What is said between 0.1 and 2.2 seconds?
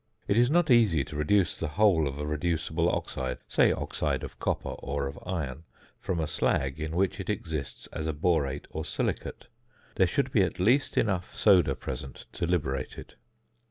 It is not easy to reduce the whole of